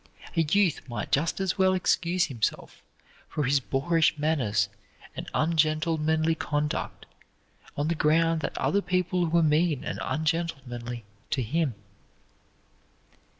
[0.35, 2.81] A youth might just as well excuse himself
[3.29, 4.67] for his boorish manners
[5.15, 7.05] and ungentlemanly conduct
[7.77, 11.75] on the ground that other people were mean and ungentlemanly to him.